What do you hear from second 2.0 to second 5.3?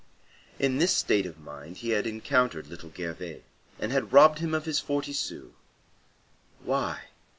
encountered little Gervais, and had robbed him of his forty